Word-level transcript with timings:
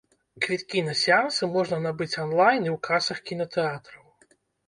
Квіткі 0.43 0.79
на 0.87 0.93
сеансы 1.01 1.49
можна 1.57 1.77
набыць 1.83 2.17
анлайн 2.23 2.63
і 2.67 2.71
ў 2.75 2.77
касах 2.87 3.17
кінатэатраў. 3.31 4.09